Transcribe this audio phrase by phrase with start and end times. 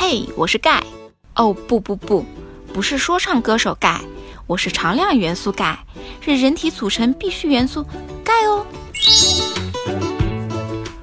[0.00, 0.80] 嘿，我是钙。
[1.34, 2.24] 哦，不不不，
[2.72, 4.00] 不是说唱歌手钙，
[4.46, 5.76] 我是常量元素钙，
[6.20, 7.84] 是人体组成必需元素
[8.22, 8.64] 钙哦。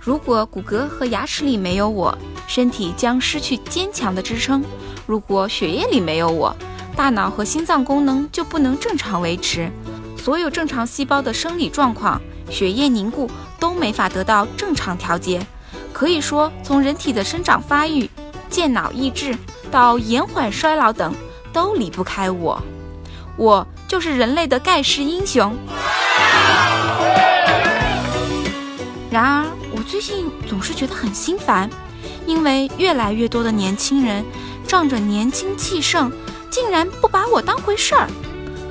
[0.00, 2.16] 如果骨骼和牙齿里没有我，
[2.46, 4.62] 身体将失去坚强的支撑；
[5.06, 6.56] 如果血液里没有我，
[6.96, 9.70] 大脑和心脏功能就不能正常维持。
[10.16, 12.18] 所有正常细胞的生理状况，
[12.50, 13.30] 血液凝固
[13.60, 15.46] 都没法得到正常调节。
[15.92, 18.08] 可以说，从人体的生长发育、
[18.48, 19.36] 健脑益智
[19.70, 21.14] 到延缓衰老等，
[21.52, 22.62] 都离不开我。
[23.36, 25.56] 我就是人类的盖世英雄。
[29.10, 31.68] 然而，我最近总是觉得很心烦，
[32.26, 34.24] 因为越来越多的年轻人
[34.66, 36.10] 仗着年轻气盛，
[36.50, 38.08] 竟然不把我当回事儿，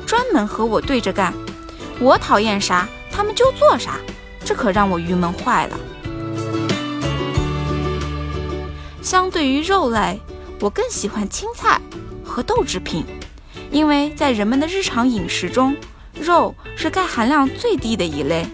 [0.06, 1.34] 专门和我对着干。
[2.00, 3.98] 我讨厌啥，他们就做啥，
[4.46, 5.80] 这可让我郁闷坏了。
[9.08, 10.20] 相对于肉类，
[10.60, 11.80] 我更喜欢青菜
[12.26, 13.06] 和豆制品，
[13.72, 15.74] 因为在人们的日常饮食中，
[16.20, 18.46] 肉是钙含量最低的一类。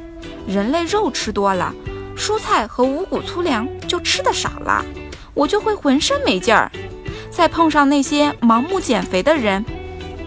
[0.45, 1.73] 人类肉吃多了，
[2.15, 4.85] 蔬菜和五谷粗粮就吃的少了，
[5.33, 6.71] 我就会浑身没劲儿。
[7.31, 9.65] 再碰上那些盲目减肥的人，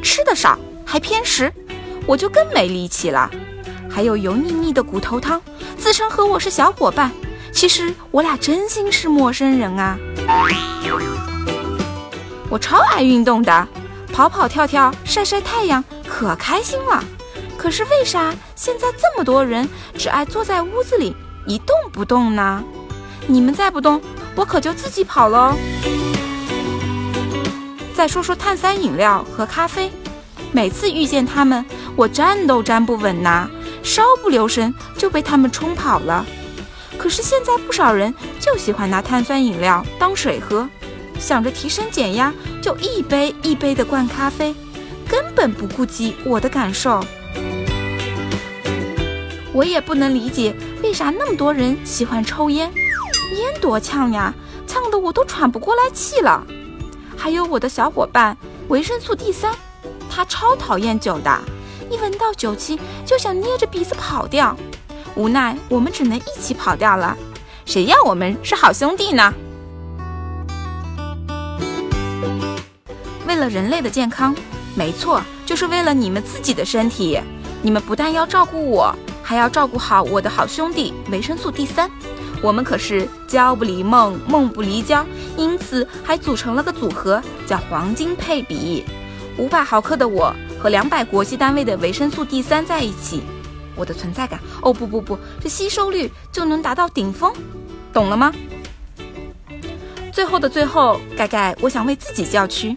[0.03, 1.53] 吃的少还偏食，
[2.05, 3.31] 我就更没力气了。
[3.89, 5.41] 还有油腻腻的骨头汤，
[5.79, 7.13] 自称和我是小伙伴，
[7.57, 9.97] 其实我俩真心是陌生人啊。
[12.51, 13.67] 我超爱运动的，
[14.13, 17.03] 跑跑跳跳，晒晒太阳，可开心了。
[17.57, 22.63] 可是为啥现在这么多人只爱坐在屋子里一动不动呢？
[23.27, 24.03] 你们再不动，
[24.35, 25.55] 我可就自己跑喽。
[27.95, 29.91] 再说说碳酸饮料和咖啡，
[30.53, 31.65] 每次遇见他们，
[31.97, 33.49] 我站都站不稳呐，
[33.83, 36.27] 稍不留神就被他们冲跑了。
[36.99, 40.69] 可是现在不少人就喜欢拿碳酸饮料当水喝，
[41.19, 44.55] 想着提升减压，就一杯一杯的灌咖啡，
[45.09, 47.05] 根本不顾及我的感受。
[49.53, 52.71] 我也不能理解为啥那么多人喜欢抽烟，
[53.37, 54.35] 烟多呛呀，
[54.67, 56.45] 呛得我都喘不过来气了。
[57.17, 58.37] 还有我的小伙伴
[58.69, 59.55] 维生素 D 三，
[60.11, 61.41] 他超讨厌酒的，
[61.91, 64.55] 一闻到酒气就想捏着鼻子跑掉。
[65.17, 67.17] 无奈我们只能一起跑掉了，
[67.65, 69.33] 谁要我们是好兄弟呢？
[73.27, 74.35] 为了人类的健康，
[74.75, 77.19] 没错，就是为了你们自己的身体，
[77.63, 78.95] 你们不但要照顾我。
[79.23, 81.91] 还要照顾好我的好兄弟维生素 D 三，
[82.41, 85.05] 我们可是胶不离梦，梦不离胶，
[85.37, 88.85] 因此还组成了个组合，叫黄金配比。
[89.37, 93.21] 五百毫克的我和两百国际单位的维生素 D 三在一起，
[93.77, 97.33] 我的存在感哦不不不，这吸收率就能达到顶峰，
[97.93, 98.33] 懂了吗？
[100.13, 102.77] 最后的最后，盖盖，我想为自己叫屈，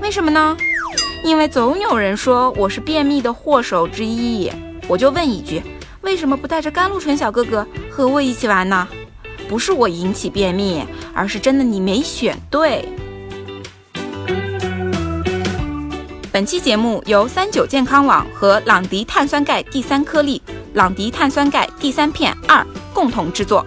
[0.00, 0.56] 为什么呢？
[1.22, 4.50] 因为总有人说我是便秘的祸首之一，
[4.88, 5.62] 我就问一句。
[6.00, 8.88] 为什么不带着甘露醇小哥哥和我一起玩呢？
[9.48, 10.82] 不是我引起便秘，
[11.12, 12.88] 而是真的你没选对。
[16.30, 20.40] 本期节目由三九健康网和朗迪碳酸钙第三颗粒、
[20.74, 23.64] 朗迪碳酸钙第三片二共同制作。